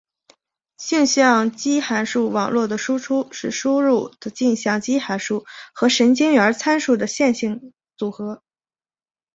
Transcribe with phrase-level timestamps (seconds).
[0.77, 8.41] 径向基函数网络的输出是输入的径向基函数和神经元参数的线性组合。